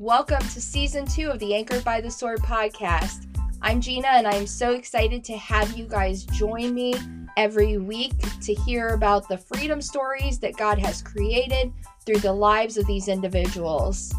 [0.00, 3.26] Welcome to season two of the Anchored by the Sword podcast.
[3.62, 6.94] I'm Gina, and I'm so excited to have you guys join me
[7.36, 11.72] every week to hear about the freedom stories that God has created
[12.06, 14.14] through the lives of these individuals.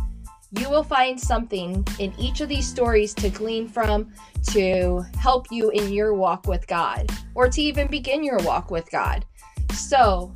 [0.51, 4.11] You will find something in each of these stories to glean from
[4.51, 8.91] to help you in your walk with God or to even begin your walk with
[8.91, 9.23] God.
[9.71, 10.33] So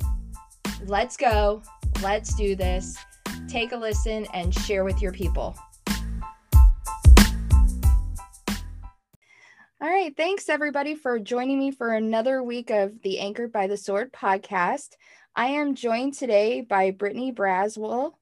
[0.86, 1.62] let's go.
[2.00, 2.96] Let's do this.
[3.54, 5.54] Take a listen and share with your people.
[9.80, 10.12] All right.
[10.16, 14.96] Thanks, everybody, for joining me for another week of the Anchored by the Sword podcast.
[15.36, 18.14] I am joined today by Brittany Braswell.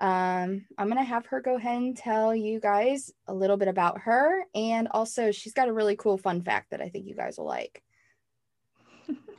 [0.00, 3.68] Um, I'm going to have her go ahead and tell you guys a little bit
[3.68, 4.44] about her.
[4.56, 7.46] And also, she's got a really cool fun fact that I think you guys will
[7.46, 7.84] like.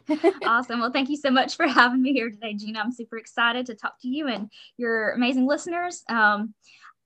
[0.45, 0.79] awesome.
[0.79, 2.79] Well, thank you so much for having me here today, Gina.
[2.79, 6.03] I'm super excited to talk to you and your amazing listeners.
[6.09, 6.53] Um,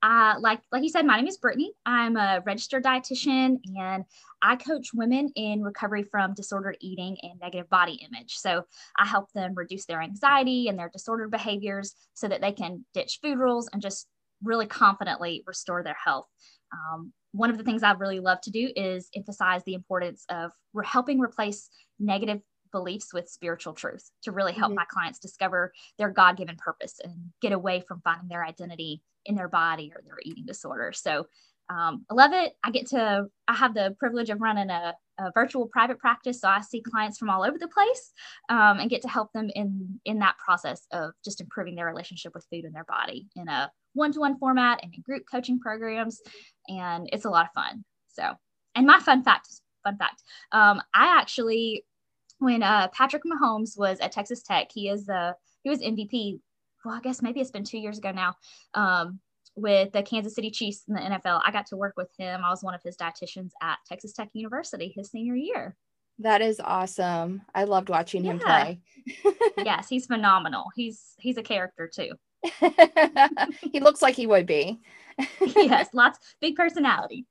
[0.03, 1.73] uh, like like you said, my name is Brittany.
[1.85, 4.05] I'm a registered dietitian, and
[4.41, 8.35] I coach women in recovery from disordered eating and negative body image.
[8.37, 8.65] So
[8.99, 13.19] I help them reduce their anxiety and their disordered behaviors so that they can ditch
[13.23, 14.07] food rules and just
[14.43, 16.27] really confidently restore their health.
[16.71, 20.51] Um, one of the things I really love to do is emphasize the importance of
[20.73, 22.41] re- helping replace negative
[22.75, 24.79] beliefs with spiritual truth to really help mm-hmm.
[24.79, 29.33] my clients discover their God given purpose and get away from finding their identity in
[29.35, 30.91] their body or their eating disorder.
[30.93, 31.25] So
[31.69, 32.51] um, I love it.
[32.65, 36.41] I get to, I have the privilege of running a, a, virtual private practice.
[36.41, 38.11] So I see clients from all over the place
[38.49, 42.33] um, and get to help them in, in that process of just improving their relationship
[42.35, 46.21] with food and their body in a one-to-one format and in group coaching programs.
[46.67, 47.85] And it's a lot of fun.
[48.09, 48.33] So,
[48.75, 49.47] and my fun fact,
[49.83, 51.85] fun fact, um, I actually,
[52.39, 56.39] when uh, Patrick Mahomes was at Texas Tech, he is the, he was MVP
[56.85, 58.35] well, I guess maybe it's been two years ago now,
[58.75, 59.19] um,
[59.55, 61.41] with the Kansas City Chiefs in the NFL.
[61.43, 62.41] I got to work with him.
[62.43, 65.75] I was one of his dietitians at Texas Tech University his senior year.
[66.19, 67.41] That is awesome.
[67.53, 68.31] I loved watching yeah.
[68.31, 68.81] him play.
[69.57, 70.65] yes, he's phenomenal.
[70.75, 72.11] He's he's a character too.
[73.71, 74.79] he looks like he would be.
[75.55, 77.25] yes, lots big personality.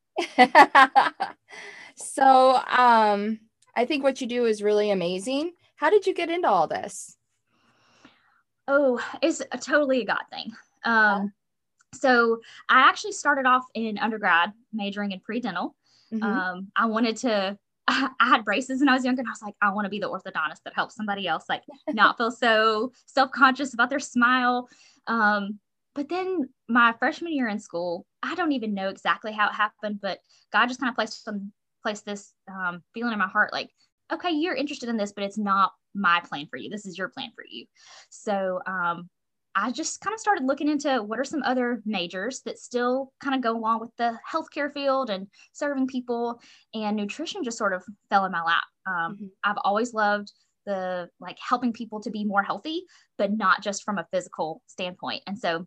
[1.97, 3.39] so, um
[3.77, 5.53] I think what you do is really amazing.
[5.77, 7.17] How did you get into all this?
[8.67, 10.53] Oh, it's a totally a God thing.
[10.85, 11.33] Um,
[11.95, 15.75] so I actually started off in undergrad majoring in pre-dental.
[16.13, 16.23] Mm-hmm.
[16.23, 17.59] Um, I wanted to,
[17.89, 19.99] I had braces when I was younger and I was like, I want to be
[19.99, 24.69] the orthodontist that helps somebody else, like not feel so self-conscious about their smile.
[25.07, 25.59] Um,
[25.95, 30.01] but then my freshman year in school, I don't even know exactly how it happened,
[30.01, 30.19] but
[30.53, 31.53] God just kind of placed some,
[31.85, 33.71] placed this um, feeling in my heart, like,
[34.13, 36.71] okay, you're interested in this, but it's not my plan for you.
[36.71, 37.67] This is your plan for you.
[38.11, 39.09] So um,
[39.55, 43.37] I just kind of started looking into what are some other majors that still kind
[43.37, 46.41] of go along with the healthcare field and serving people,
[46.73, 48.65] and nutrition just sort of fell in my lap.
[48.87, 49.27] Um, mm-hmm.
[49.45, 50.33] I've always loved
[50.67, 52.85] the like helping people to be more healthy,
[53.19, 55.23] but not just from a physical standpoint.
[55.27, 55.67] And so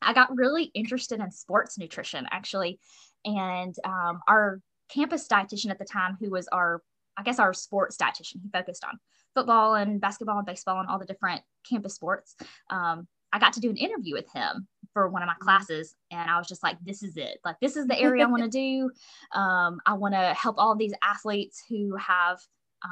[0.00, 2.78] I got really interested in sports nutrition actually,
[3.24, 6.82] and um, our campus dietitian at the time, who was our
[7.18, 8.98] I guess our sports dietitian, he focused on
[9.34, 12.36] football and basketball and baseball and all the different campus sports.
[12.70, 16.30] Um, I got to do an interview with him for one of my classes, and
[16.30, 17.38] I was just like, "This is it!
[17.44, 18.90] Like, this is the area I want to do.
[19.38, 22.38] Um, I want to help all these athletes who have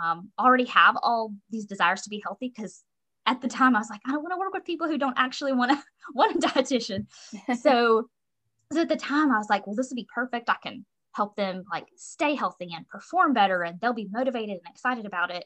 [0.02, 2.82] um, already have all these desires to be healthy." Because
[3.24, 5.18] at the time, I was like, "I don't want to work with people who don't
[5.18, 5.82] actually want to
[6.14, 7.06] want a dietitian."
[7.60, 8.08] so,
[8.72, 10.50] so at the time, I was like, "Well, this would be perfect.
[10.50, 10.84] I can
[11.16, 15.30] help them like stay healthy and perform better, and they'll be motivated and excited about
[15.30, 15.44] it."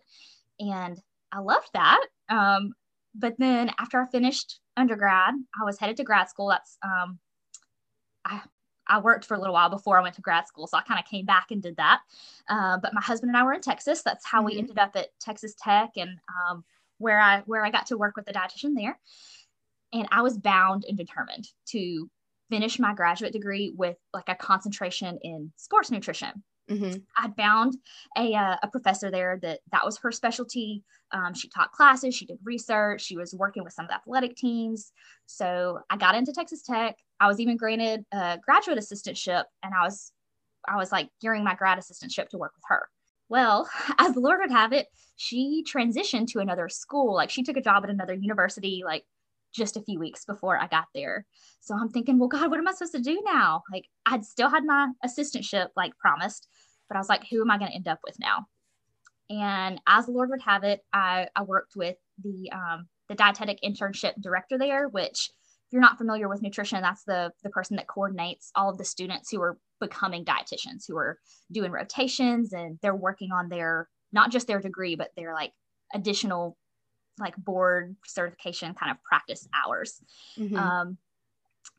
[0.59, 1.01] And
[1.33, 2.05] I loved that.
[2.29, 2.75] Um,
[3.15, 6.49] but then after I finished undergrad, I was headed to grad school.
[6.49, 7.19] That's um,
[8.25, 8.41] I
[8.87, 10.99] I worked for a little while before I went to grad school, so I kind
[10.99, 12.01] of came back and did that.
[12.49, 14.03] Uh, but my husband and I were in Texas.
[14.03, 14.47] That's how mm-hmm.
[14.47, 16.65] we ended up at Texas Tech, and um,
[16.99, 18.99] where I where I got to work with the dietitian there.
[19.93, 22.09] And I was bound and determined to
[22.51, 26.43] finish my graduate degree with like a concentration in sports nutrition.
[26.71, 26.99] Mm-hmm.
[27.17, 27.77] I found
[28.17, 30.85] a, uh, a professor there that that was her specialty.
[31.11, 34.37] Um, she taught classes, she did research, she was working with some of the athletic
[34.37, 34.93] teams.
[35.27, 36.97] So I got into Texas Tech.
[37.19, 40.13] I was even granted a graduate assistantship, and I was
[40.69, 42.89] I was like gearing my grad assistantship to work with her.
[43.29, 43.69] Well,
[43.99, 44.87] as the Lord would have it,
[45.17, 47.15] she transitioned to another school.
[47.15, 49.05] Like she took a job at another university, like
[49.53, 51.27] just a few weeks before I got there.
[51.61, 53.63] So I'm thinking, well, God, what am I supposed to do now?
[53.73, 56.49] Like I'd still had my assistantship like promised,
[56.89, 58.47] but I was like, who am I going to end up with now?
[59.31, 63.59] And as the Lord would have it, I, I worked with the um, the dietetic
[63.65, 65.31] internship director there, which
[65.71, 68.85] if you're not familiar with nutrition, that's the the person that coordinates all of the
[68.85, 71.19] students who are becoming dietitians, who are
[71.53, 75.53] doing rotations and they're working on their not just their degree, but their like
[75.95, 76.57] additional
[77.21, 80.01] like board certification kind of practice hours.
[80.39, 80.57] Mm-hmm.
[80.57, 80.99] Um,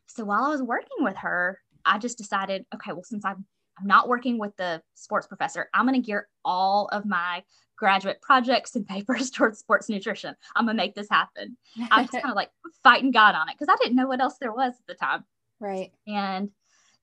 [0.06, 3.44] so while I was working with her, I just decided, okay, well, since I'm
[3.80, 7.42] I'm not working with the sports professor, I'm going to gear all of my
[7.82, 10.34] graduate projects and papers towards sports nutrition.
[10.54, 11.56] I'm gonna make this happen.
[11.90, 12.50] I was kind of like
[12.84, 15.24] fighting God on it because I didn't know what else there was at the time.
[15.58, 15.90] Right.
[16.06, 16.50] And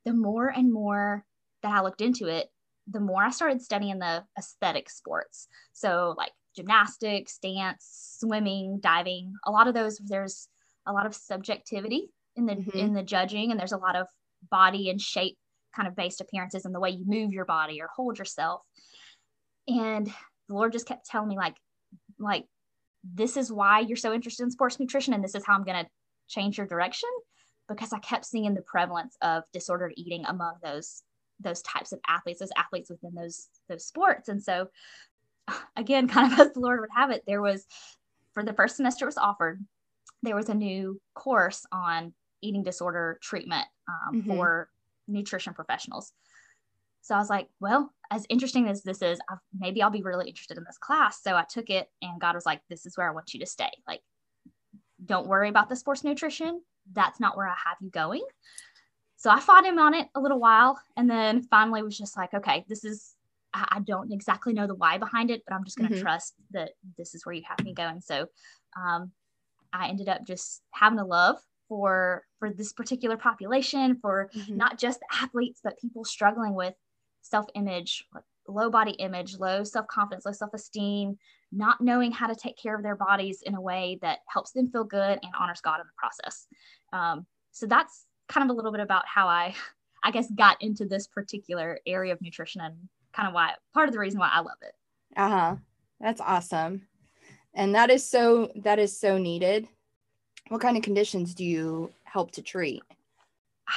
[0.05, 1.25] the more and more
[1.63, 2.49] that I looked into it,
[2.87, 5.47] the more I started studying the aesthetic sports.
[5.73, 10.49] So like gymnastics, dance, swimming, diving, a lot of those there's
[10.85, 12.77] a lot of subjectivity in the mm-hmm.
[12.77, 14.07] in the judging and there's a lot of
[14.51, 15.37] body and shape
[15.75, 18.61] kind of based appearances and the way you move your body or hold yourself.
[19.67, 20.07] And
[20.47, 21.55] the Lord just kept telling me like,
[22.17, 22.45] like,
[23.03, 25.87] this is why you're so interested in sports nutrition, and this is how I'm gonna
[26.27, 27.09] change your direction,
[27.69, 31.03] because I kept seeing the prevalence of disordered eating among those
[31.41, 34.27] those types of athletes, those athletes within those those sports.
[34.27, 34.67] And so
[35.75, 37.65] again, kind of as the Lord would have it, there was
[38.33, 39.63] for the first semester it was offered,
[40.23, 44.29] there was a new course on eating disorder treatment um, mm-hmm.
[44.29, 44.69] for
[45.07, 46.13] nutrition professionals.
[47.01, 50.27] So I was like, well, as interesting as this is, I've, maybe I'll be really
[50.27, 51.21] interested in this class.
[51.23, 53.45] So I took it, and God was like, this is where I want you to
[53.45, 53.71] stay.
[53.87, 54.01] Like,
[55.03, 56.61] don't worry about the sports nutrition.
[56.93, 58.23] That's not where I have you going.
[59.15, 62.33] So I fought him on it a little while, and then finally was just like,
[62.33, 63.15] okay, this is.
[63.69, 66.03] I, don't exactly know the why behind it, but I'm just going to mm-hmm.
[66.03, 68.01] trust that this is where you have me going.
[68.01, 68.27] So
[68.77, 69.11] um,
[69.73, 74.57] I ended up just having a love for for this particular population, for mm-hmm.
[74.57, 76.73] not just athletes, but people struggling with
[77.21, 78.05] self image,
[78.47, 81.17] low body image, low self confidence, low self esteem,
[81.51, 84.69] not knowing how to take care of their bodies in a way that helps them
[84.71, 86.47] feel good and honors God in the process.
[86.91, 89.55] Um, so that's kind of a little bit about how I,
[90.03, 92.75] I guess, got into this particular area of nutrition and
[93.13, 94.73] kind of why part of the reason why I love it.
[95.15, 95.55] Uh huh.
[95.99, 96.87] That's awesome.
[97.53, 99.67] And that is so that is so needed.
[100.49, 102.81] What kind of conditions do you help to treat?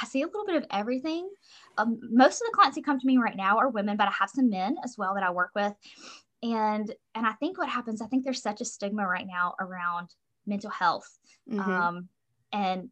[0.01, 1.29] I see a little bit of everything.
[1.77, 4.11] Um, most of the clients who come to me right now are women, but I
[4.11, 5.73] have some men as well that I work with.
[6.41, 10.09] And and I think what happens, I think there's such a stigma right now around
[10.45, 11.07] mental health.
[11.49, 11.71] Mm-hmm.
[11.71, 12.09] Um,
[12.51, 12.89] and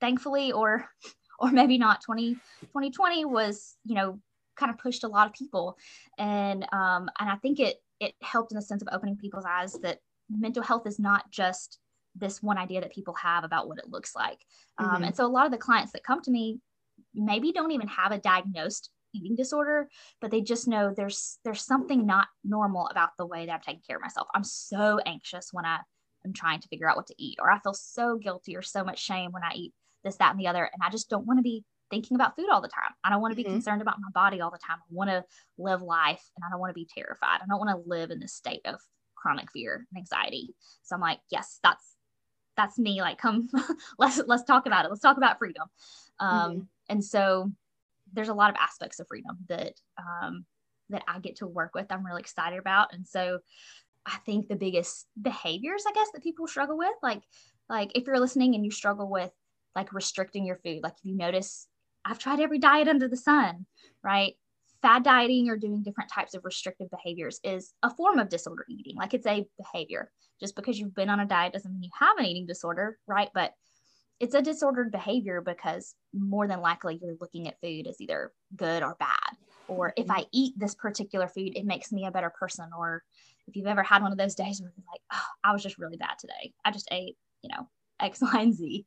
[0.00, 0.88] thankfully, or
[1.38, 4.20] or maybe not, 20, 2020 was, you know,
[4.56, 5.78] kind of pushed a lot of people.
[6.18, 9.74] And um, and I think it it helped in the sense of opening people's eyes
[9.82, 9.98] that
[10.30, 11.78] mental health is not just
[12.14, 14.38] this one idea that people have about what it looks like.
[14.78, 15.04] Um, mm-hmm.
[15.04, 16.60] And so a lot of the clients that come to me
[17.14, 19.88] maybe don't even have a diagnosed eating disorder,
[20.20, 23.82] but they just know there's there's something not normal about the way that I'm taking
[23.86, 24.28] care of myself.
[24.34, 25.78] I'm so anxious when I
[26.24, 28.84] am trying to figure out what to eat, or I feel so guilty or so
[28.84, 29.72] much shame when I eat
[30.02, 30.64] this, that, and the other.
[30.64, 32.92] And I just don't want to be thinking about food all the time.
[33.02, 33.52] I don't want to be mm-hmm.
[33.52, 34.78] concerned about my body all the time.
[34.78, 35.24] I want to
[35.58, 37.40] live life and I don't want to be terrified.
[37.42, 38.80] I don't want to live in this state of
[39.14, 40.54] chronic fear and anxiety.
[40.82, 41.94] So I'm like, yes, that's
[42.56, 43.48] that's me like come
[43.98, 45.64] let's let's talk about it let's talk about freedom
[46.20, 46.60] um, mm-hmm.
[46.88, 47.50] and so
[48.12, 50.44] there's a lot of aspects of freedom that um,
[50.90, 53.38] that i get to work with i'm really excited about and so
[54.06, 57.22] i think the biggest behaviors i guess that people struggle with like
[57.68, 59.30] like if you're listening and you struggle with
[59.74, 61.66] like restricting your food like if you notice
[62.04, 63.66] i've tried every diet under the sun
[64.02, 64.36] right
[64.84, 68.96] fad dieting or doing different types of restrictive behaviors is a form of disorder eating.
[68.96, 70.10] Like it's a behavior.
[70.38, 73.30] Just because you've been on a diet doesn't mean you have an eating disorder, right?
[73.32, 73.54] But
[74.20, 78.82] it's a disordered behavior because more than likely you're looking at food as either good
[78.82, 79.38] or bad.
[79.68, 82.68] Or if I eat this particular food, it makes me a better person.
[82.78, 83.02] Or
[83.48, 85.78] if you've ever had one of those days where you're like, oh, I was just
[85.78, 86.52] really bad today.
[86.62, 87.70] I just ate, you know,
[88.00, 88.84] X, Y, and Z.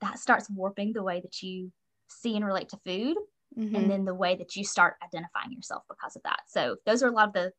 [0.00, 1.70] That starts warping the way that you
[2.08, 3.16] see and relate to food
[3.58, 3.74] mm-hmm.
[3.74, 6.40] and then the way that you start identifying yourself because of that.
[6.46, 7.52] So those are a lot of the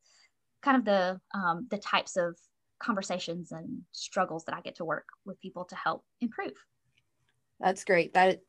[0.62, 2.36] kind of the um, the types of
[2.78, 6.52] conversations and struggles that i get to work with people to help improve.
[7.60, 8.14] That's great.
[8.14, 8.40] That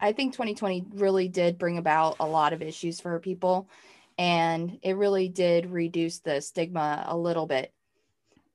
[0.00, 3.68] i think 2020 really did bring about a lot of issues for people
[4.18, 7.72] and it really did reduce the stigma a little bit.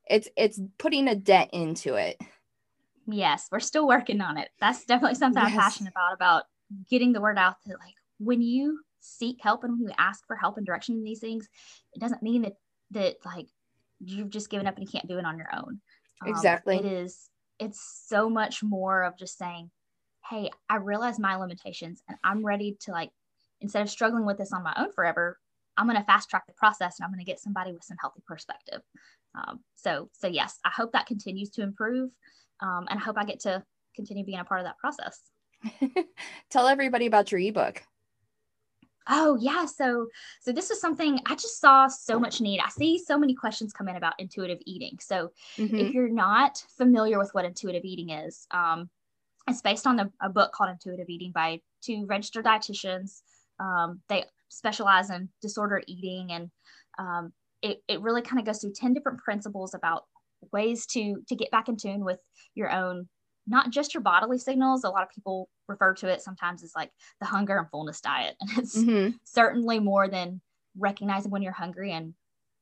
[0.10, 2.20] It's it's putting a dent into it.
[3.08, 4.50] Yes we're still working on it.
[4.60, 5.53] That's definitely something yes.
[5.53, 6.43] i'm passionate about about
[6.90, 10.36] getting the word out that like when you seek help and when you ask for
[10.36, 11.48] help and direction in these things,
[11.94, 12.54] it doesn't mean that
[12.92, 13.48] that like
[14.00, 15.82] you've just given up and you can't do it on your own.
[16.22, 16.78] Um, exactly.
[16.78, 17.30] It is.
[17.60, 19.70] It's so much more of just saying,
[20.30, 23.12] "Hey, I realize my limitations, and I'm ready to like
[23.60, 25.38] instead of struggling with this on my own forever,
[25.78, 27.98] I'm going to fast track the process and I'm going to get somebody with some
[28.00, 28.82] healthy perspective."
[29.34, 32.12] Um, so, so yes, I hope that continues to improve,
[32.62, 33.63] um, and I hope I get to
[33.96, 35.31] continue being a part of that process.
[36.50, 37.84] Tell everybody about your ebook.
[39.10, 40.08] Oh yeah, so
[40.41, 42.60] so this is something I just saw so much need.
[42.60, 44.98] I see so many questions come in about intuitive eating.
[45.00, 45.75] So mm-hmm.
[45.75, 48.89] if you're not familiar with what intuitive eating is, um,
[49.48, 53.22] it's based on a, a, book called Intuitive Eating by two registered dietitians.
[53.60, 56.51] Um, they specialize in disordered eating, and
[57.00, 60.03] um, it it really kind of goes through ten different principles about
[60.51, 62.20] ways to to get back in tune with
[62.53, 63.10] your own
[63.48, 64.84] not just your bodily signals.
[64.84, 68.36] A lot of people refer to it sometimes as like the hunger and fullness diet.
[68.40, 69.16] And it's mm-hmm.
[69.24, 70.42] certainly more than
[70.78, 72.14] recognizing when you're hungry and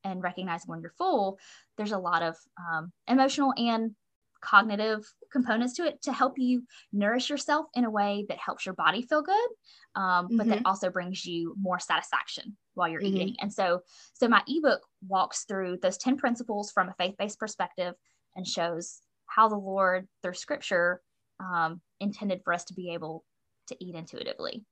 [0.02, 1.38] and recognizing when you're full.
[1.76, 3.94] There's a lot of um, emotional and
[4.40, 8.74] cognitive components to it to help you nourish yourself in a way that helps your
[8.74, 9.48] body feel good
[9.96, 10.36] um, mm-hmm.
[10.38, 10.66] but that mm-hmm.
[10.66, 13.16] also brings you more satisfaction while you're mm-hmm.
[13.16, 13.80] eating and so
[14.14, 17.94] so my ebook walks through those 10 principles from a faith-based perspective
[18.34, 21.00] and shows how the Lord, through scripture,
[21.40, 23.24] um, intended for us to be able
[23.68, 24.64] to eat intuitively.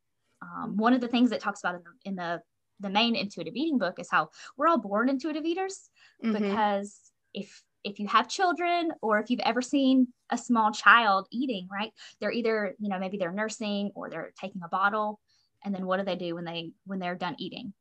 [0.43, 2.43] Um, one of the things that talks about in the, in the,
[2.81, 5.91] the main intuitive eating book is how we're all born intuitive eaters
[6.25, 6.33] mm-hmm.
[6.33, 6.99] because
[7.35, 11.91] if if you have children or if you've ever seen a small child eating right
[12.21, 15.19] they're either you know maybe they're nursing or they're taking a bottle
[15.65, 17.73] and then what do they do when they when they're done eating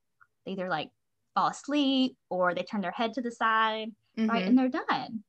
[0.46, 0.90] they either like
[1.36, 4.30] fall asleep or they turn their head to the side mm-hmm.
[4.30, 5.24] right and they're done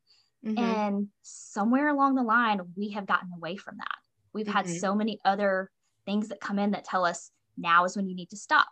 [0.45, 0.59] Mm-hmm.
[0.59, 3.97] And somewhere along the line, we have gotten away from that.
[4.33, 4.57] We've mm-hmm.
[4.57, 5.71] had so many other
[6.07, 8.69] things that come in that tell us now is when you need to stop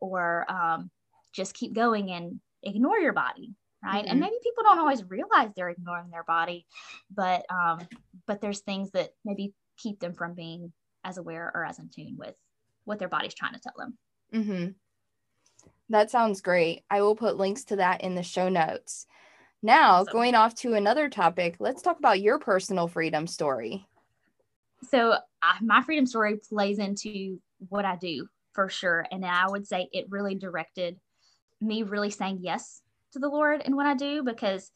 [0.00, 0.90] or um,
[1.32, 4.10] just keep going and ignore your body right mm-hmm.
[4.10, 6.66] and maybe people don't always realize they're ignoring their body
[7.14, 7.78] but um
[8.26, 10.72] but there's things that maybe keep them from being
[11.04, 12.34] as aware or as in tune with
[12.84, 13.96] what their body's trying to tell them
[14.34, 14.68] mm-hmm.
[15.88, 19.06] that sounds great i will put links to that in the show notes
[19.62, 23.86] now, going off to another topic, let's talk about your personal freedom story.
[24.88, 29.06] So, uh, my freedom story plays into what I do for sure.
[29.10, 30.98] And I would say it really directed
[31.60, 32.80] me really saying yes
[33.12, 34.70] to the Lord in what I do because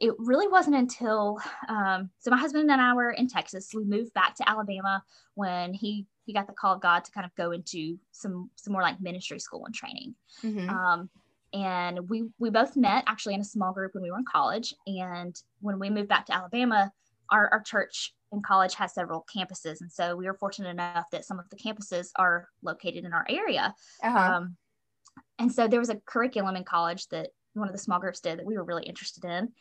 [0.00, 3.70] it really wasn't until um, so my husband and I were in Texas.
[3.74, 5.02] We moved back to Alabama
[5.34, 8.72] when he he got the call of God to kind of go into some some
[8.72, 10.14] more like ministry school and training.
[10.42, 10.68] Mm-hmm.
[10.68, 11.10] Um,
[11.56, 14.74] and we we both met actually in a small group when we were in college.
[14.86, 16.92] And when we moved back to alabama
[17.30, 19.80] our, our church in college has several campuses.
[19.80, 23.26] And so we were fortunate enough that some of the campuses are located in our
[23.28, 23.74] area.
[24.02, 24.18] Uh-huh.
[24.18, 24.56] um,
[25.38, 28.38] and so there was a curriculum in college that one of the small groups did
[28.38, 29.52] that we were really interested in.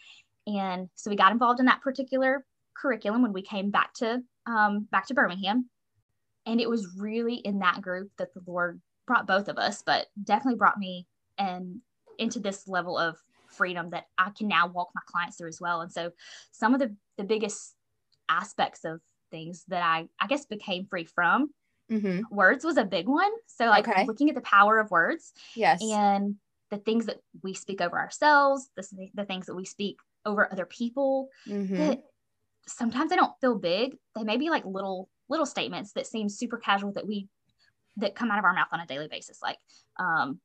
[0.47, 2.45] And so we got involved in that particular
[2.77, 5.69] curriculum when we came back to um, back to birmingham.
[6.45, 10.07] And it was really in that group that the lord brought both of us but
[10.23, 11.79] definitely brought me and
[12.17, 15.81] into this level of freedom that I can now walk my clients through as well.
[15.81, 16.11] And so
[16.51, 17.75] some of the, the biggest
[18.29, 19.01] aspects of
[19.31, 21.49] things that I, I guess became free from
[21.91, 22.21] mm-hmm.
[22.29, 23.31] words was a big one.
[23.47, 24.05] So like okay.
[24.05, 25.33] looking at the power of words.
[25.55, 25.81] Yes.
[25.81, 26.35] And
[26.71, 30.65] the things that we speak over ourselves, the, the things that we speak over other
[30.65, 31.77] people mm-hmm.
[31.77, 32.03] that
[32.67, 33.95] sometimes they don't feel big.
[34.15, 37.27] They may be like little, little statements that seem super casual that we,
[37.97, 39.39] that come out of our mouth on a daily basis.
[39.41, 39.57] Like,
[39.99, 40.39] um,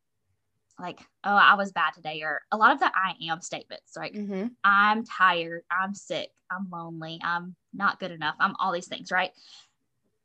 [0.80, 4.14] like, oh, I was bad today, or a lot of the I am statements, like,
[4.14, 4.48] mm-hmm.
[4.64, 9.30] I'm tired, I'm sick, I'm lonely, I'm not good enough, I'm all these things, right?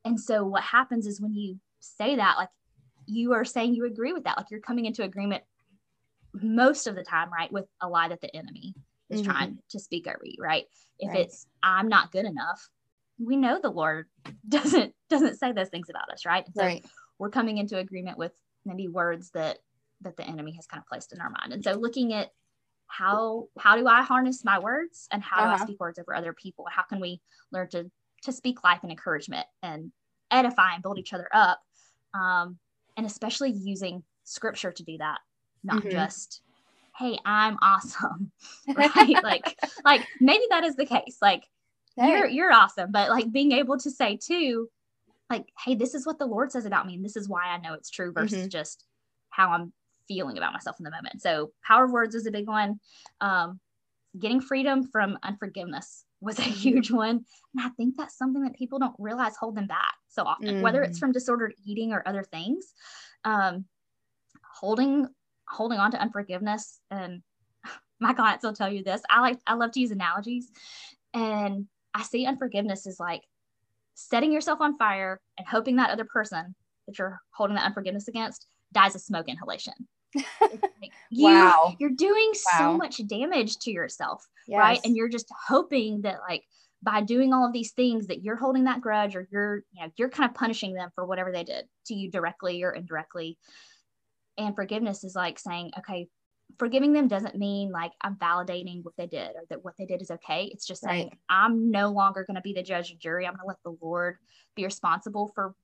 [0.03, 2.49] And so what happens is when you say that, like,
[3.05, 5.43] you are saying you agree with that, like, you're coming into agreement
[6.33, 8.75] most of the time, right, with a lie that the enemy
[9.09, 9.31] is mm-hmm.
[9.31, 10.65] trying to speak over you, right?
[10.99, 11.19] If right.
[11.19, 12.69] it's I'm not good enough,
[13.19, 14.07] we know the Lord
[14.49, 16.45] doesn't doesn't say those things about us, right?
[16.55, 16.85] so right.
[17.19, 18.31] we're coming into agreement with
[18.65, 19.59] maybe words that
[20.05, 21.53] that the enemy has kind of placed in our mind.
[21.53, 22.31] And so looking at
[22.87, 25.45] how how do I harness my words and how uh-huh.
[25.45, 25.63] do I uh-huh.
[25.65, 26.65] speak words over other people?
[26.69, 27.21] How can we
[27.51, 27.91] learn to
[28.23, 29.91] to speak life and encouragement and
[30.31, 31.59] edify and build each other up?
[32.13, 32.57] Um,
[32.97, 35.19] and especially using scripture to do that,
[35.63, 35.89] not mm-hmm.
[35.89, 36.41] just
[36.97, 38.31] hey i'm awesome
[38.75, 41.43] right like like maybe that is the case like
[41.97, 42.09] hey.
[42.09, 44.69] you're you're awesome but like being able to say too
[45.29, 47.57] like hey this is what the lord says about me and this is why i
[47.57, 48.49] know it's true versus mm-hmm.
[48.49, 48.85] just
[49.29, 49.73] how i'm
[50.07, 51.21] feeling about myself in the moment.
[51.21, 52.79] So power of words was a big one.
[53.21, 53.59] Um,
[54.17, 56.51] getting freedom from unforgiveness was a mm-hmm.
[56.51, 57.25] huge one.
[57.55, 60.61] And I think that's something that people don't realize hold them back so often, mm-hmm.
[60.61, 61.07] whether it's mm-hmm.
[61.07, 62.73] from disordered eating or other things.
[63.23, 63.65] Um,
[64.53, 65.07] holding
[65.47, 67.21] holding on to unforgiveness and
[67.99, 69.01] my clients will tell you this.
[69.09, 70.51] I like I love to use analogies.
[71.13, 73.21] And I see unforgiveness as like
[73.93, 76.55] setting yourself on fire and hoping that other person
[76.87, 79.73] that you're holding that unforgiveness against dies of smoke inhalation
[80.41, 81.75] like you, wow.
[81.79, 82.57] You're doing wow.
[82.57, 84.57] so much damage to yourself, yes.
[84.57, 84.79] right?
[84.83, 86.43] And you're just hoping that like
[86.85, 89.91] by doing all of these things that you're holding that grudge or you're you know
[89.97, 93.37] you're kind of punishing them for whatever they did to you directly or indirectly
[94.37, 96.07] and forgiveness is like saying okay
[96.59, 100.01] forgiving them doesn't mean like i'm validating what they did or that what they did
[100.01, 101.17] is okay it's just saying right.
[101.27, 103.77] i'm no longer going to be the judge and jury i'm going to let the
[103.81, 104.17] lord
[104.55, 105.55] be responsible for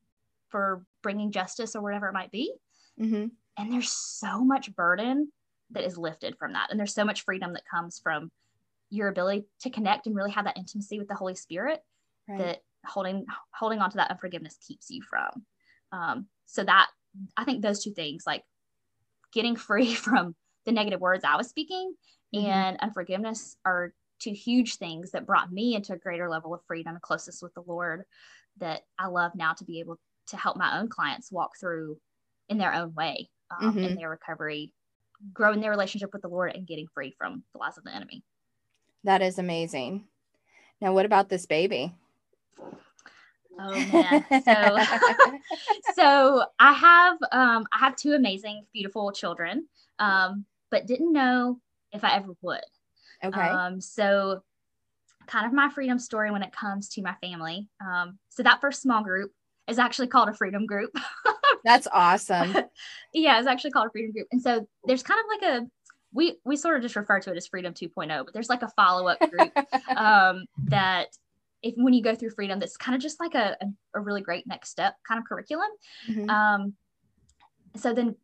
[0.50, 2.52] for bringing justice or whatever it might be
[3.00, 3.28] mm-hmm.
[3.58, 5.32] And there's so much burden
[5.72, 8.30] that is lifted from that and there's so much freedom that comes from
[8.92, 11.82] your ability to connect and really have that intimacy with the Holy Spirit
[12.28, 12.38] right.
[12.38, 15.46] that holding holding on to that unforgiveness keeps you from.
[15.92, 16.90] Um, so that
[17.38, 18.44] I think those two things, like
[19.34, 21.94] getting free from the negative words I was speaking
[22.36, 22.46] mm-hmm.
[22.46, 26.94] and unforgiveness, are two huge things that brought me into a greater level of freedom
[26.94, 28.04] and closeness with the Lord
[28.58, 31.98] that I love now to be able to help my own clients walk through
[32.50, 33.30] in their own way
[33.60, 33.84] um, mm-hmm.
[33.84, 34.74] in their recovery,
[35.34, 38.24] growing their relationship with the Lord and getting free from the lies of the enemy.
[39.04, 40.06] That is amazing.
[40.80, 41.94] Now, what about this baby?
[43.60, 44.26] Oh man.
[44.44, 44.78] So,
[45.96, 49.68] so I have um, I have two amazing, beautiful children,
[50.00, 51.60] um, but didn't know
[51.92, 52.62] if I ever would.
[53.24, 53.40] Okay.
[53.40, 54.44] Um, so
[55.28, 57.68] kind of my freedom story when it comes to my family.
[57.86, 59.32] Um, so that first small group
[59.68, 60.92] is actually called a freedom group.
[61.64, 62.56] That's awesome.
[63.14, 64.28] yeah, it's actually called a freedom group.
[64.32, 65.68] And so there's kind of like a
[66.14, 68.70] we we sort of just refer to it as freedom 2.0 but there's like a
[68.70, 69.52] follow-up group
[69.96, 71.08] um, that
[71.64, 74.22] if when you go through freedom that's kind of just like a, a, a, really
[74.22, 75.70] great next step kind of curriculum
[76.10, 76.30] mm-hmm.
[76.30, 76.74] um,
[77.76, 78.16] so then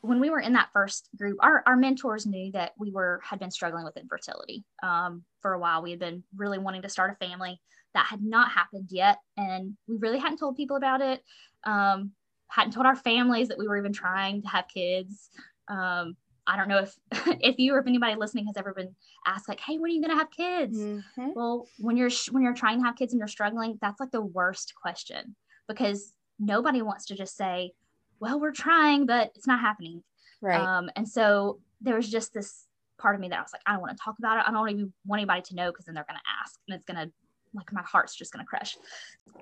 [0.00, 3.38] when we were in that first group our, our mentors knew that we were had
[3.38, 7.16] been struggling with infertility um, for a while we had been really wanting to start
[7.20, 7.60] a family
[7.94, 11.22] that had not happened yet and we really hadn't told people about it
[11.64, 12.12] um,
[12.56, 15.30] hadn't told our families that we were even trying to have kids
[15.68, 16.96] um, I don't know if
[17.40, 18.94] if you or if anybody listening has ever been
[19.26, 21.30] asked like, "Hey, when are you going to have kids?" Mm-hmm.
[21.34, 24.20] Well, when you're when you're trying to have kids and you're struggling, that's like the
[24.20, 25.34] worst question
[25.68, 27.72] because nobody wants to just say,
[28.20, 30.02] "Well, we're trying, but it's not happening."
[30.40, 30.60] Right.
[30.60, 32.66] Um, and so there was just this
[32.98, 34.44] part of me that I was like, I don't want to talk about it.
[34.46, 36.84] I don't even want anybody to know because then they're going to ask, and it's
[36.84, 37.12] going to
[37.54, 38.76] like my heart's just going to crush.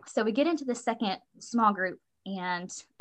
[0.07, 2.71] So we get into the second small group, and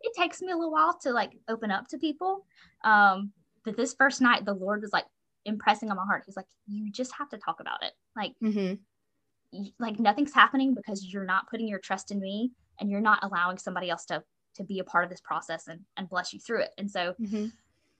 [0.00, 2.46] it takes me a little while to like open up to people.
[2.84, 3.32] Um,
[3.64, 5.06] that this first night the Lord was like
[5.44, 6.24] impressing on my heart.
[6.26, 7.92] He's like, you just have to talk about it.
[8.16, 9.62] Like, mm-hmm.
[9.78, 13.58] like nothing's happening because you're not putting your trust in me and you're not allowing
[13.58, 14.22] somebody else to
[14.54, 16.70] to be a part of this process and, and bless you through it.
[16.78, 17.46] And so mm-hmm.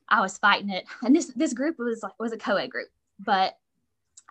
[0.09, 0.85] I was fighting it.
[1.03, 3.57] And this this group was like was a co-ed group, but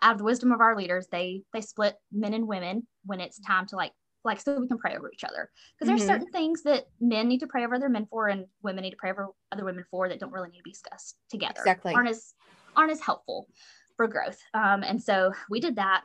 [0.01, 3.39] out of the wisdom of our leaders, they they split men and women when it's
[3.39, 3.91] time to like
[4.23, 5.49] like so we can pray over each other.
[5.73, 6.09] Because there's mm-hmm.
[6.09, 8.97] certain things that men need to pray over other men for and women need to
[8.97, 11.93] pray over other women for that don't really need to be discussed together exactly.
[11.93, 12.33] aren't as
[12.75, 13.47] aren't as helpful
[13.95, 14.39] for growth.
[14.53, 16.03] Um, and so we did that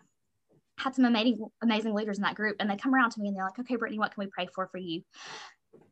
[0.79, 3.37] had some amazing amazing leaders in that group and they come around to me and
[3.37, 5.03] they're like okay brittany what can we pray for for you?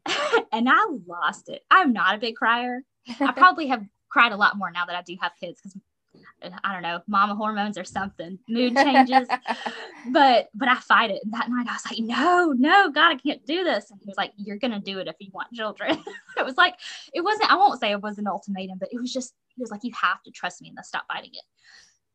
[0.53, 1.62] And i lost it.
[1.71, 2.83] I'm not a big crier.
[3.21, 5.77] I probably have cried a lot more now that i do have kids because
[6.62, 9.29] I don't know, mama hormones or something, mood changes.
[10.11, 11.23] but but I fight it.
[11.25, 13.91] And that night I was like, no, no, God, I can't do this.
[13.91, 16.03] And he was like, You're gonna do it if you want children.
[16.37, 16.75] it was like,
[17.12, 19.71] it wasn't, I won't say it was an ultimatum, but it was just, he was
[19.71, 21.45] like, You have to trust me and stop fighting it.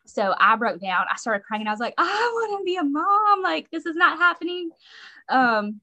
[0.05, 1.05] So I broke down.
[1.11, 3.41] I started crying and I was like, I want to be a mom.
[3.41, 4.71] Like, this is not happening.
[5.29, 5.79] Um,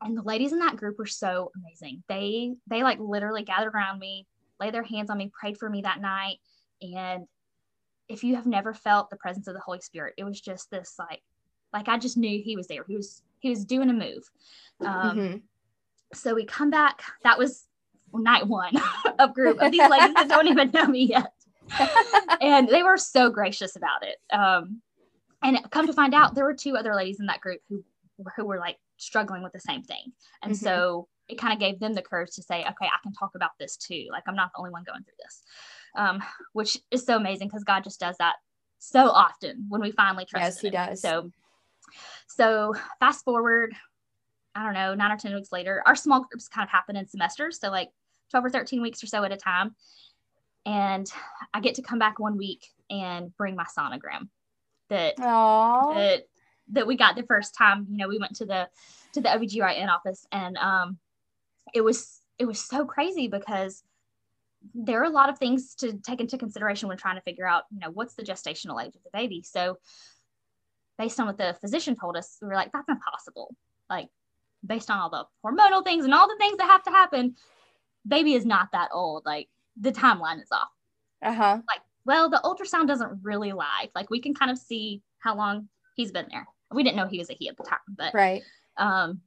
[0.00, 2.02] and the ladies in that group were so amazing.
[2.08, 4.26] They they like literally gathered around me,
[4.60, 6.36] laid their hands on me, prayed for me that night.
[6.82, 7.26] And
[8.08, 10.94] if you have never felt the presence of the Holy Spirit, it was just this
[10.98, 11.22] like,
[11.72, 12.84] like I just knew he was there.
[12.86, 14.30] He was, he was doing a move.
[14.80, 15.36] Um, mm-hmm.
[16.14, 17.02] So we come back.
[17.24, 17.66] That was
[18.14, 18.72] night one
[19.18, 21.32] of group of these ladies that don't even know me yet.
[22.40, 24.16] and they were so gracious about it.
[24.34, 24.80] Um,
[25.42, 27.84] and come to find out, there were two other ladies in that group who,
[28.36, 30.12] who were like struggling with the same thing.
[30.42, 30.64] And mm-hmm.
[30.64, 33.50] so it kind of gave them the courage to say, okay, I can talk about
[33.58, 34.06] this too.
[34.10, 35.42] Like I'm not the only one going through this
[35.96, 38.36] um, which is so amazing because God just does that
[38.78, 40.70] so often when we finally trust yes, Him.
[40.70, 41.00] He does.
[41.00, 41.30] So,
[42.28, 43.74] so fast forward,
[44.54, 47.06] I don't know, nine or 10 weeks later, our small groups kind of happen in
[47.06, 47.58] semesters.
[47.58, 47.90] So, like
[48.30, 49.74] 12 or 13 weeks or so at a time.
[50.64, 51.10] And
[51.54, 54.28] I get to come back one week and bring my sonogram
[54.88, 55.14] that,
[55.94, 56.26] that,
[56.72, 58.68] that we got the first time, you know, we went to the,
[59.12, 60.98] to the OBGYN office and, um,
[61.72, 63.82] it was, it was so crazy because
[64.74, 67.64] there are a lot of things to take into consideration when trying to figure out,
[67.72, 69.42] you know, what's the gestational age of the baby.
[69.42, 69.78] So,
[70.98, 73.54] based on what the physician told us, we were like, that's impossible.
[73.90, 74.08] Like,
[74.64, 77.36] based on all the hormonal things and all the things that have to happen,
[78.06, 79.24] baby is not that old.
[79.26, 79.48] Like,
[79.78, 80.68] the timeline is off.
[81.22, 81.58] Uh huh.
[81.68, 83.88] Like, well, the ultrasound doesn't really lie.
[83.94, 86.46] Like, we can kind of see how long he's been there.
[86.72, 88.42] we didn't know he was a he at the time, but right.
[88.76, 89.20] Um,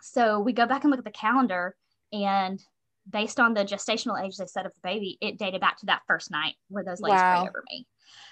[0.00, 1.76] so we go back and look at the calendar,
[2.12, 2.62] and
[3.10, 6.02] based on the gestational age they said of the baby, it dated back to that
[6.06, 7.40] first night where those ladies wow.
[7.40, 7.86] prayed over me.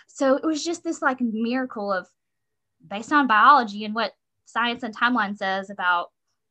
[0.06, 2.06] So it was just this like miracle of
[2.86, 4.12] based on biology and what
[4.44, 6.08] science and timeline says about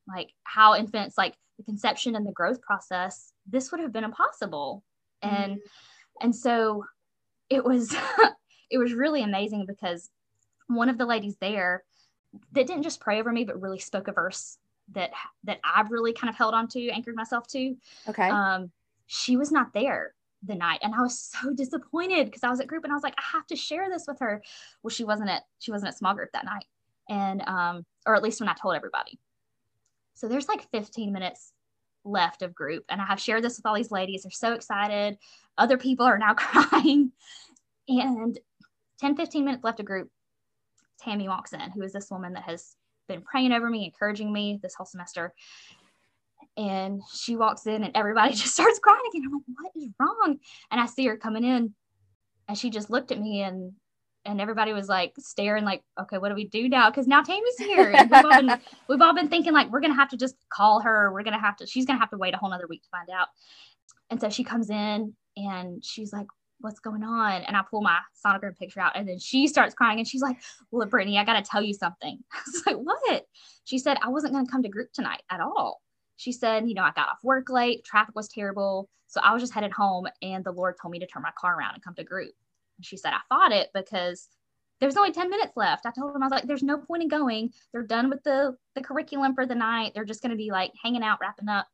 [0.07, 4.83] like how infants like the conception and the growth process, this would have been impossible.
[5.23, 5.35] Mm-hmm.
[5.35, 5.59] And
[6.21, 6.85] and so
[7.49, 7.95] it was
[8.69, 10.09] it was really amazing because
[10.67, 11.83] one of the ladies there
[12.51, 14.57] that didn't just pray over me, but really spoke a verse
[14.91, 15.11] that
[15.43, 17.75] that I've really kind of held on to, anchored myself to.
[18.09, 18.29] Okay.
[18.29, 18.71] Um,
[19.07, 22.67] she was not there the night, and I was so disappointed because I was at
[22.67, 24.41] group and I was like, I have to share this with her.
[24.83, 26.65] Well, she wasn't at she wasn't at small group that night,
[27.09, 29.19] and um, or at least when I told everybody.
[30.13, 31.51] So there's like 15 minutes
[32.05, 34.23] left of group, and I have shared this with all these ladies.
[34.23, 35.17] They're so excited.
[35.57, 37.11] Other people are now crying,
[37.87, 38.39] and
[38.99, 40.09] 10 15 minutes left of group
[40.99, 42.75] Tammy walks in, who is this woman that has
[43.07, 45.33] been praying over me, encouraging me this whole semester.
[46.57, 49.23] And she walks in and everybody just starts crying again.
[49.25, 50.39] I'm like, what is wrong?
[50.71, 51.73] And I see her coming in
[52.47, 53.73] and she just looked at me and
[54.27, 56.89] and everybody was like staring like, okay, what do we do now?
[56.89, 57.91] Because now Tammy's here.
[57.91, 60.81] And we've, all been, we've all been thinking like we're gonna have to just call
[60.81, 61.13] her.
[61.13, 63.09] We're gonna have to, she's gonna have to wait a whole nother week to find
[63.09, 63.27] out.
[64.09, 66.27] And so she comes in and she's like,
[66.65, 67.43] what's going on?
[67.43, 70.37] And I pull my sonogram picture out and then she starts crying and she's like,
[70.71, 72.19] well, Brittany, I got to tell you something.
[72.33, 73.25] I was like, what?
[73.63, 75.81] She said, I wasn't going to come to group tonight at all.
[76.17, 78.89] She said, you know, I got off work late, traffic was terrible.
[79.07, 81.57] So I was just headed home and the Lord told me to turn my car
[81.57, 82.33] around and come to group.
[82.77, 84.27] And she said, I fought it because
[84.79, 85.85] there's only 10 minutes left.
[85.85, 87.53] I told him, I was like, there's no point in going.
[87.71, 89.93] They're done with the, the curriculum for the night.
[89.93, 91.67] They're just going to be like hanging out, wrapping up.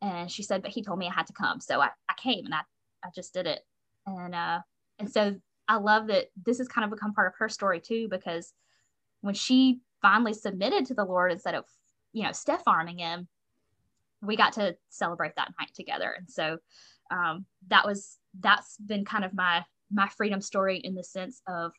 [0.00, 1.60] And she said, but he told me I had to come.
[1.60, 2.60] So I, I came and I,
[3.04, 3.60] I just did it
[4.06, 4.60] and uh
[4.98, 5.34] and so
[5.68, 8.52] i love that this has kind of become part of her story too because
[9.20, 11.64] when she finally submitted to the lord instead of
[12.12, 13.28] you know step farming him
[14.22, 16.58] we got to celebrate that night together and so
[17.10, 21.72] um, that was that's been kind of my my freedom story in the sense of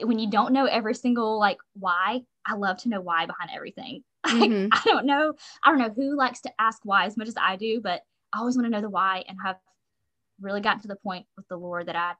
[0.00, 4.04] when you don't know every single like why i love to know why behind everything
[4.26, 4.68] mm-hmm.
[4.70, 7.36] I, I don't know i don't know who likes to ask why as much as
[7.40, 9.56] i do but i always want to know the why and have
[10.40, 12.14] really gotten to the point with the Lord that I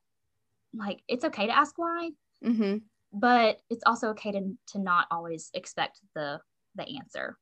[0.74, 2.10] like it's okay to ask why,
[2.44, 2.78] mm-hmm.
[3.12, 6.40] but it's also okay to to not always expect the
[6.74, 7.36] the answer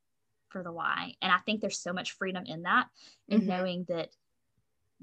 [0.48, 1.14] for the why.
[1.20, 2.86] And I think there's so much freedom in that,
[3.28, 3.48] in mm-hmm.
[3.48, 4.10] knowing that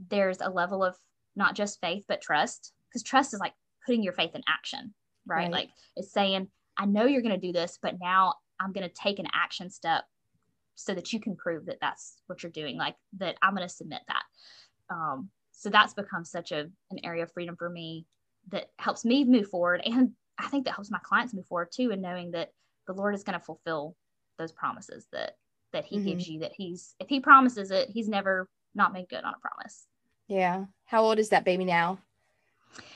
[0.09, 0.95] there's a level of
[1.35, 3.53] not just faith but trust, because trust is like
[3.85, 4.93] putting your faith in action,
[5.25, 5.43] right?
[5.43, 5.51] right.
[5.51, 8.93] Like it's saying, I know you're going to do this, but now I'm going to
[8.93, 10.05] take an action step
[10.75, 13.73] so that you can prove that that's what you're doing, like that I'm going to
[13.73, 14.23] submit that.
[14.89, 15.29] Um,
[15.61, 18.07] so that's become such a an area of freedom for me
[18.51, 19.81] that helps me move forward.
[19.85, 22.51] And i think that helps my clients move forward too and knowing that
[22.87, 23.95] the lord is going to fulfill
[24.39, 25.35] those promises that
[25.71, 26.07] that he mm-hmm.
[26.07, 29.39] gives you that he's if he promises it he's never not made good on a
[29.39, 29.85] promise.
[30.27, 30.65] Yeah.
[30.85, 31.99] How old is that baby now?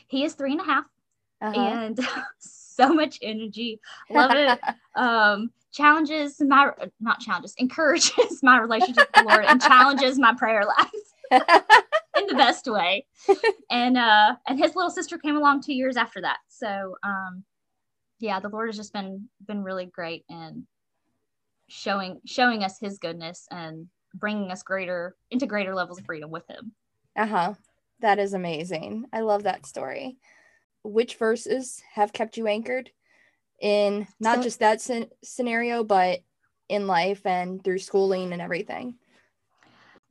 [0.07, 0.85] He is three and a half,
[1.41, 1.59] uh-huh.
[1.59, 1.99] and
[2.39, 3.79] so much energy.
[4.09, 4.59] Love it.
[4.95, 10.63] Um challenges my not challenges encourages my relationship with the lord and challenges my prayer
[10.63, 11.83] life
[12.29, 13.05] in the best way.
[13.71, 16.37] and uh and his little sister came along two years after that.
[16.47, 17.43] So um
[18.19, 20.65] yeah, the Lord has just been been really great in
[21.67, 26.47] showing showing us his goodness and bringing us greater into greater levels of freedom with
[26.49, 26.71] him.
[27.15, 27.53] Uh-huh.
[27.99, 29.05] That is amazing.
[29.11, 30.17] I love that story.
[30.83, 32.91] Which verses have kept you anchored
[33.61, 34.81] in not so, just that
[35.23, 36.21] scenario but
[36.69, 38.95] in life and through schooling and everything?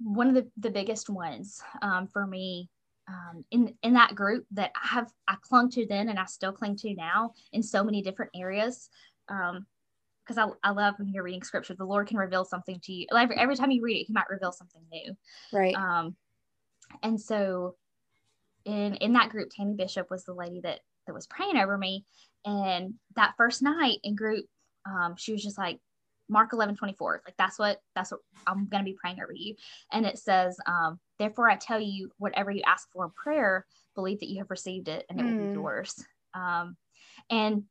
[0.00, 2.68] One of the, the biggest ones um, for me
[3.08, 6.52] um, in in that group that I have I clung to then and I still
[6.52, 8.88] cling to now in so many different areas.
[9.28, 9.66] Um,
[10.26, 13.06] because I, I love when you're reading scripture, the Lord can reveal something to you.
[13.14, 15.14] Every, every time you read it, He might reveal something new.
[15.52, 15.74] Right.
[15.74, 16.16] Um,
[17.02, 17.76] and so
[18.64, 22.04] in in that group, Tammy Bishop was the lady that that was praying over me.
[22.44, 24.46] And that first night in group,
[24.86, 25.78] um, she was just like,
[26.28, 27.22] Mark 11, 24.
[27.26, 29.54] Like that's what, that's what I'm going to be praying over you.
[29.92, 34.20] And it says, um, therefore I tell you, whatever you ask for in prayer, believe
[34.20, 35.32] that you have received it and it mm.
[35.32, 35.54] will be hmm.
[35.54, 36.04] yours.
[36.34, 36.76] Um,
[37.30, 37.64] and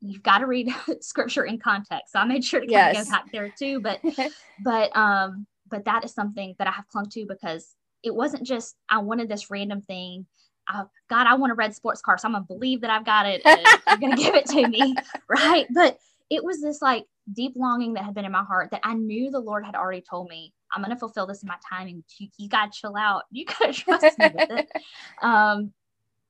[0.00, 2.12] you've got to read scripture in context.
[2.12, 3.04] So I made sure to yes.
[3.04, 4.00] go back there too, but,
[4.64, 8.76] but, um, but that is something that I have clung to because it wasn't just,
[8.88, 10.26] I wanted this random thing.
[10.72, 12.18] Uh, God, I want a red sports car.
[12.18, 13.40] So I'm going to believe that I've got it.
[13.44, 14.94] And you're going to give it to me.
[15.28, 15.66] Right.
[15.74, 15.98] But
[16.30, 19.30] it was this like deep longing that had been in my heart that I knew
[19.30, 22.04] the Lord had already told me, I'm going to fulfill this in my timing.
[22.18, 23.24] You, you got to chill out.
[23.30, 24.70] You got to trust me with it.
[25.22, 25.72] Um,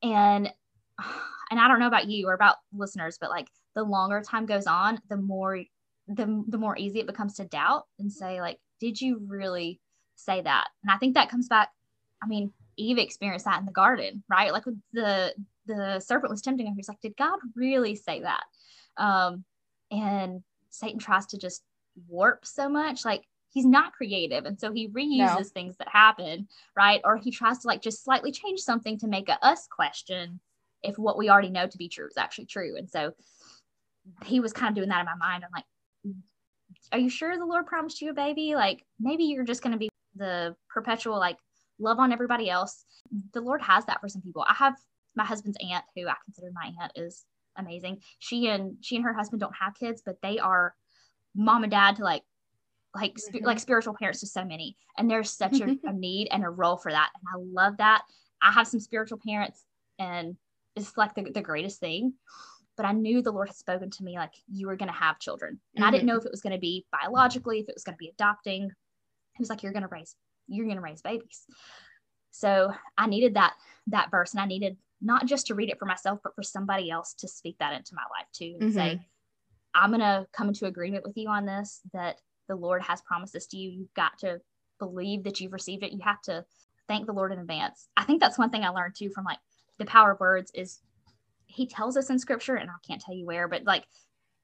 [0.02, 0.50] and
[1.50, 4.66] and I don't know about you or about listeners, but like the longer time goes
[4.66, 5.62] on, the more
[6.08, 9.80] the, the more easy it becomes to doubt and say like, did you really
[10.16, 10.68] say that?
[10.82, 11.68] And I think that comes back.
[12.22, 14.52] I mean, Eve experienced that in the garden, right?
[14.52, 15.34] Like the
[15.66, 16.74] the serpent was tempting him.
[16.76, 18.44] He's like, did God really say that?
[18.96, 19.44] Um,
[19.90, 21.62] and Satan tries to just
[22.08, 23.04] warp so much.
[23.04, 24.44] Like he's not creative.
[24.44, 25.42] And so he reuses no.
[25.42, 27.00] things that happen right?
[27.04, 30.40] Or he tries to like just slightly change something to make a us question
[30.82, 32.76] if what we already know to be true is actually true.
[32.76, 33.12] And so
[34.24, 35.44] he was kind of doing that in my mind.
[35.44, 35.64] I'm like
[36.92, 38.54] are you sure the lord promised you a baby?
[38.54, 41.36] Like maybe you're just going to be the perpetual like
[41.78, 42.84] love on everybody else.
[43.32, 44.44] The lord has that for some people.
[44.48, 44.74] I have
[45.18, 47.24] my husband's aunt who i consider my aunt is
[47.58, 48.02] amazing.
[48.18, 50.74] She and she and her husband don't have kids but they are
[51.34, 52.22] mom and dad to like
[52.94, 53.44] like mm-hmm.
[53.44, 54.76] like spiritual parents to so many.
[54.96, 57.10] And there's such a, a, need and a role for that.
[57.14, 58.02] And i love that.
[58.42, 59.64] I have some spiritual parents
[59.98, 60.36] and
[60.76, 62.14] it's like the, the greatest thing.
[62.76, 65.18] But i knew the lord had spoken to me like you were going to have
[65.18, 65.60] children.
[65.74, 65.88] And mm-hmm.
[65.88, 67.98] i didn't know if it was going to be biologically if it was going to
[67.98, 68.70] be adopting.
[69.34, 70.14] He was like you're going to raise
[70.48, 71.44] you're going to raise babies.
[72.30, 73.54] So i needed that
[73.88, 76.90] that verse and i needed not just to read it for myself but for somebody
[76.90, 78.78] else to speak that into my life too and mm-hmm.
[78.78, 79.00] say
[79.74, 82.16] i'm going to come into agreement with you on this that
[82.48, 83.70] the Lord has promised this to you.
[83.70, 84.40] You've got to
[84.78, 85.92] believe that you've received it.
[85.92, 86.44] You have to
[86.88, 87.88] thank the Lord in advance.
[87.96, 89.38] I think that's one thing I learned too from like
[89.78, 90.80] the power of words is
[91.46, 93.84] he tells us in scripture, and I can't tell you where, but like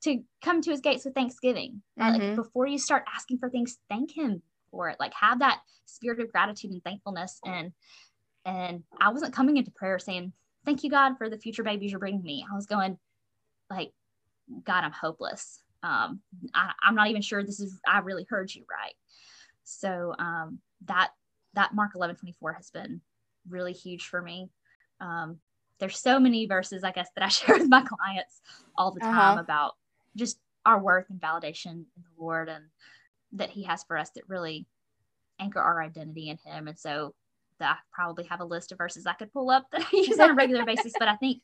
[0.02, 1.82] to come to his gates with thanksgiving.
[1.98, 2.22] Mm-hmm.
[2.22, 4.98] Like before you start asking for things, thank him for it.
[5.00, 7.40] Like have that spirit of gratitude and thankfulness.
[7.44, 7.72] And
[8.44, 10.32] and I wasn't coming into prayer saying,
[10.64, 12.44] Thank you, God, for the future babies you're bringing me.
[12.50, 12.98] I was going
[13.70, 13.92] like,
[14.64, 16.20] God, I'm hopeless um,
[16.54, 18.94] I, am not even sure this is I really heard you right.
[19.64, 21.10] So um, that
[21.52, 23.00] that Mark 11 24 has been
[23.48, 24.48] really huge for me.
[25.00, 25.38] Um,
[25.78, 28.40] there's so many verses, I guess, that I share with my clients
[28.76, 29.40] all the time uh-huh.
[29.40, 29.74] about
[30.16, 32.64] just our worth and validation in the Lord and
[33.32, 34.66] that He has for us that really
[35.38, 36.66] anchor our identity in Him.
[36.66, 37.14] And so
[37.64, 40.30] I probably have a list of verses I could pull up that I use on
[40.30, 41.42] a regular basis, but I think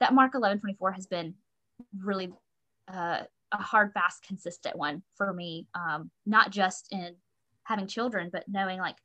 [0.00, 1.34] that Mark 11 24 has been
[2.02, 2.32] really
[2.92, 5.66] uh, a hard, fast, consistent one for me.
[5.74, 7.16] Um, not just in
[7.64, 8.96] having children, but knowing like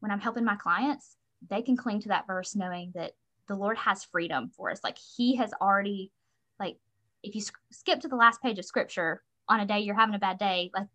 [0.00, 1.16] when I'm helping my clients,
[1.48, 3.12] they can cling to that verse knowing that
[3.48, 4.80] the Lord has freedom for us.
[4.82, 6.12] Like He has already,
[6.58, 6.76] like,
[7.22, 7.42] if you
[7.72, 10.70] skip to the last page of scripture on a day you're having a bad day,
[10.74, 10.86] like,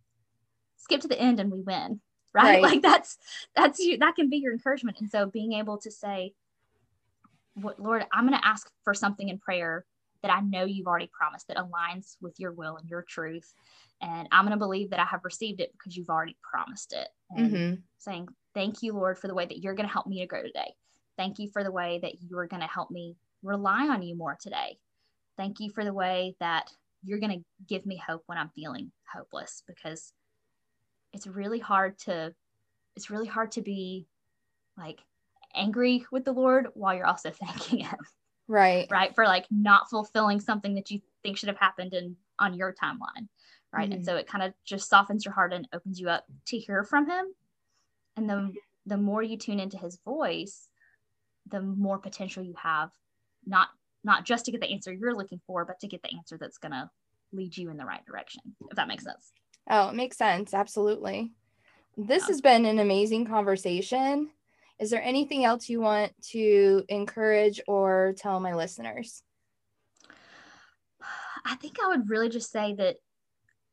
[0.77, 2.01] skip to the end and we win.
[2.33, 2.43] Right?
[2.43, 2.61] right.
[2.61, 3.17] Like that's
[3.55, 4.99] that's you that can be your encouragement.
[4.99, 6.33] And so being able to say,
[7.55, 9.85] what Lord, I'm gonna ask for something in prayer
[10.21, 13.53] that I know you've already promised that aligns with your will and your truth.
[14.01, 17.07] And I'm going to believe that I have received it because you've already promised it.
[17.31, 17.75] And mm-hmm.
[17.97, 20.43] saying, Thank you, Lord, for the way that you're going to help me to grow
[20.43, 20.73] today.
[21.17, 24.15] Thank you for the way that you are going to help me rely on you
[24.15, 24.77] more today.
[25.37, 26.69] Thank you for the way that
[27.03, 30.13] you're going to give me hope when I'm feeling hopeless because
[31.13, 32.33] it's really hard to
[32.95, 34.07] it's really hard to be
[34.77, 34.99] like
[35.55, 37.97] angry with the Lord while you're also thanking him.
[38.47, 38.87] Right.
[38.91, 39.13] Right?
[39.15, 43.27] For like not fulfilling something that you think should have happened in on your timeline.
[43.73, 43.85] Right?
[43.85, 43.93] Mm-hmm.
[43.93, 46.83] and so it kind of just softens your heart and opens you up to hear
[46.83, 47.25] from him.
[48.17, 48.51] And the
[48.85, 50.67] the more you tune into his voice
[51.47, 52.89] the more potential you have
[53.45, 53.69] not
[54.03, 56.57] not just to get the answer you're looking for but to get the answer that's
[56.57, 56.89] going to
[57.33, 59.31] lead you in the right direction if that makes sense
[59.69, 61.31] oh it makes sense absolutely
[61.97, 62.27] this yeah.
[62.27, 64.29] has been an amazing conversation
[64.81, 69.21] is there anything else you want to encourage or tell my listeners?
[71.45, 72.95] I think I would really just say that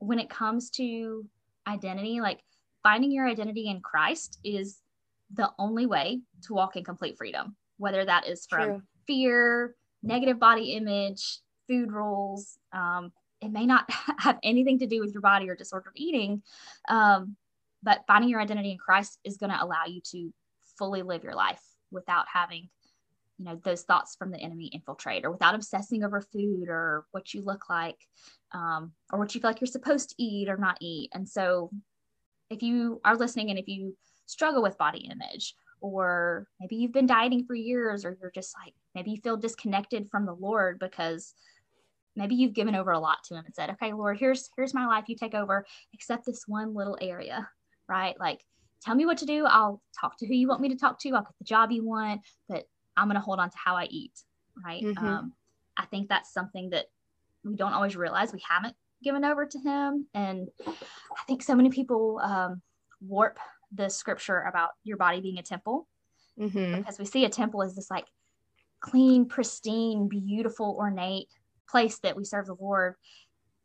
[0.01, 1.25] when it comes to
[1.67, 2.41] identity, like
[2.83, 4.81] finding your identity in Christ is
[5.33, 8.83] the only way to walk in complete freedom, whether that is from True.
[9.07, 12.59] fear, negative body image, food rules.
[12.75, 16.43] Um, it may not have anything to do with your body or disordered eating,
[16.89, 17.37] um,
[17.83, 20.33] but finding your identity in Christ is going to allow you to
[20.79, 22.69] fully live your life without having
[23.39, 27.33] you know those thoughts from the enemy infiltrate or without obsessing over food or what
[27.33, 27.99] you look like
[28.53, 31.11] um, or what you feel like you're supposed to eat or not eat.
[31.15, 31.71] And so
[32.51, 33.97] if you are listening and if you
[34.27, 38.75] struggle with body image or maybe you've been dieting for years or you're just like
[38.95, 41.35] maybe you feel disconnected from the lord because
[42.19, 44.87] maybe you've given over a lot to him and said okay lord here's here's my
[44.87, 47.49] life you take over except this one little area
[47.89, 48.41] right like
[48.85, 49.45] tell me what to do.
[49.47, 51.11] I'll talk to who you want me to talk to.
[51.11, 52.65] I'll get the job you want, but
[52.97, 54.13] I'm going to hold on to how I eat.
[54.65, 54.83] Right.
[54.83, 55.07] Mm-hmm.
[55.07, 55.33] Um,
[55.77, 56.87] I think that's something that
[57.45, 60.07] we don't always realize we haven't given over to him.
[60.15, 62.61] And I think so many people um,
[63.01, 63.39] warp
[63.73, 65.87] the scripture about your body being a temple
[66.39, 66.79] mm-hmm.
[66.79, 68.07] because we see a temple as this like
[68.81, 71.29] clean, pristine, beautiful, ornate
[71.69, 72.95] place that we serve the Lord.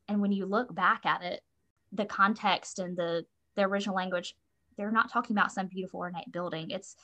[0.07, 1.41] And when you look back at it,
[1.91, 4.35] the context and the the original language,
[4.77, 6.71] they're not talking about some beautiful ornate building.
[6.71, 6.95] It's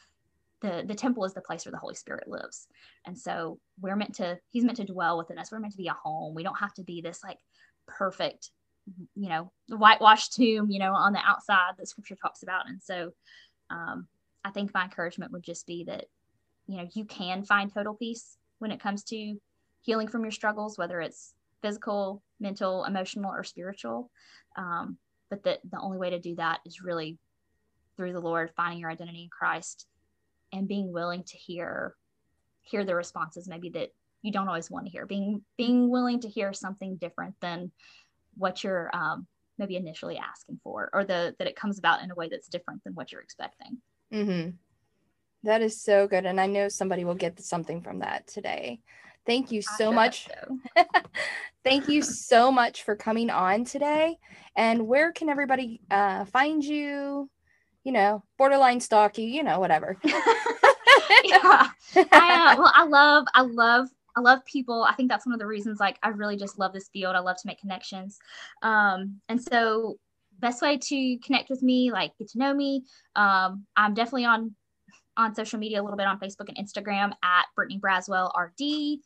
[0.62, 2.68] the the temple is the place where the Holy Spirit lives.
[3.06, 5.52] And so we're meant to he's meant to dwell within us.
[5.52, 6.36] We're meant to be a home.
[6.36, 7.40] We don't have to be this like
[7.88, 8.52] perfect,
[9.16, 12.68] you know, whitewashed tomb, you know, on the outside that scripture talks about.
[12.68, 13.12] And so
[13.70, 14.08] um,
[14.44, 16.06] I think my encouragement would just be that,
[16.68, 19.40] you know, you can find total peace when it comes to
[19.82, 24.10] healing from your struggles, whether it's physical, mental, emotional, or spiritual.
[24.58, 24.98] Um,
[25.30, 27.18] but that the only way to do that is really
[27.96, 29.86] through the Lord, finding your identity in Christ,
[30.52, 31.96] and being willing to hear
[32.62, 33.90] hear the responses maybe that
[34.22, 35.06] you don't always want to hear.
[35.06, 37.72] Being being willing to hear something different than
[38.36, 42.16] what you're um, maybe initially asking for, or the that it comes about in a
[42.16, 43.78] way that's different than what you're expecting.
[44.14, 44.52] Mm-hmm.
[45.44, 48.80] That is so good, and I know somebody will get something from that today.
[49.30, 50.28] Thank you so much.
[50.28, 50.84] So.
[51.64, 54.18] Thank you so much for coming on today.
[54.56, 57.30] And where can everybody uh, find you?
[57.84, 59.98] You know, borderline stalk you, you know, whatever.
[60.04, 61.68] yeah.
[61.96, 63.88] I, uh, well, I love, I love
[64.18, 64.84] I love people.
[64.84, 67.16] I think that's one of the reasons like I really just love this field.
[67.16, 68.18] I love to make connections.
[68.64, 69.98] Um, and so
[70.40, 72.84] best way to connect with me, like get to know me.
[73.16, 74.56] Um, I'm definitely on
[75.20, 79.00] on social media a little bit on Facebook and Instagram at Brittany Braswell RD.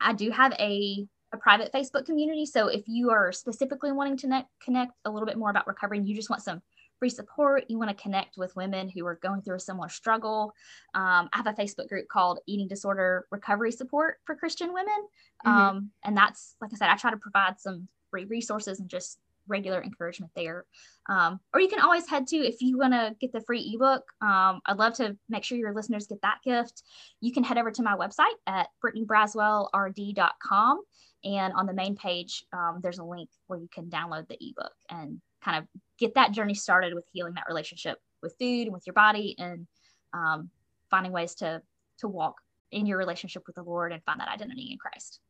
[0.00, 2.44] I do have a a private Facebook community.
[2.44, 5.96] So if you are specifically wanting to connect, connect a little bit more about recovery
[5.96, 6.60] and you just want some
[6.98, 10.52] free support, you want to connect with women who are going through a similar struggle,
[10.94, 15.08] um, I have a Facebook group called Eating Disorder Recovery Support for Christian Women.
[15.44, 15.50] Mm-hmm.
[15.50, 19.18] Um, and that's, like I said, I try to provide some free resources and just
[19.48, 20.64] regular encouragement there.
[21.08, 24.04] Um, or you can always head to, if you want to get the free ebook,
[24.20, 26.82] um, I'd love to make sure your listeners get that gift.
[27.20, 30.80] You can head over to my website at brittanybraswellrd.com.
[31.24, 34.72] And on the main page, um, there's a link where you can download the ebook
[34.90, 38.86] and kind of get that journey started with healing that relationship with food and with
[38.86, 39.66] your body and
[40.12, 40.50] um,
[40.90, 41.62] finding ways to
[41.98, 42.36] to walk
[42.70, 45.20] in your relationship with the Lord and find that identity in Christ.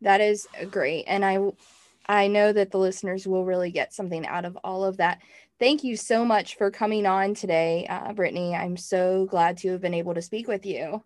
[0.00, 1.38] That is great, and I
[2.06, 5.20] I know that the listeners will really get something out of all of that.
[5.58, 8.54] Thank you so much for coming on today, uh, Brittany.
[8.54, 11.02] I'm so glad to have been able to speak with you.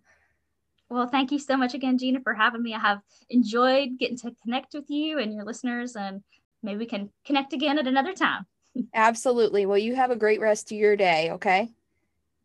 [0.91, 2.75] Well, thank you so much again, Gina, for having me.
[2.75, 6.23] I have enjoyed getting to connect with you and your listeners, and
[6.63, 8.47] maybe we can connect again at another time.
[8.95, 9.67] Absolutely.
[9.67, 11.33] Well, you have a great rest of your day.
[11.33, 11.69] Okay.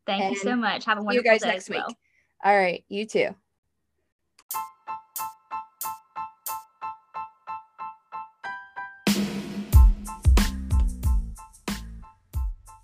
[0.05, 0.83] Thank and you so much.
[0.85, 1.35] Have a wonderful day.
[1.35, 1.83] you guys next week.
[1.87, 1.97] Well.
[2.43, 2.83] All right.
[2.89, 3.33] You too.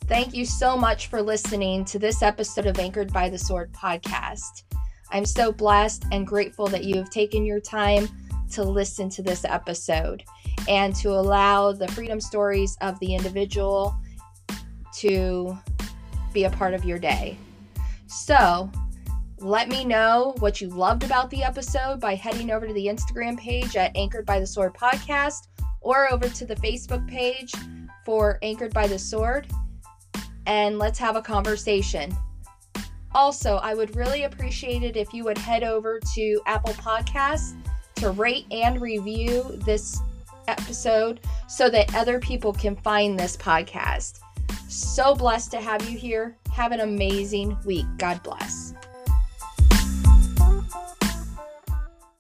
[0.10, 4.63] Thank you so much for listening to this episode of Anchored by the Sword podcast.
[5.12, 8.10] I'm so blessed and grateful that you have taken your time
[8.54, 10.24] to listen to this episode
[10.67, 13.95] and to allow the freedom stories of the individual
[14.95, 15.56] to
[16.34, 17.38] be a part of your day.
[18.08, 18.72] So,
[19.38, 23.38] let me know what you loved about the episode by heading over to the Instagram
[23.38, 25.50] page at Anchored by the Sword Podcast
[25.82, 27.54] or over to the Facebook page
[28.04, 29.45] for Anchored by the Sword
[30.50, 32.12] and let's have a conversation.
[33.14, 37.56] Also, I would really appreciate it if you would head over to Apple Podcasts
[37.96, 40.00] to rate and review this
[40.48, 44.22] episode so that other people can find this podcast.
[44.68, 46.36] So blessed to have you here.
[46.52, 47.86] Have an amazing week.
[47.98, 48.69] God bless.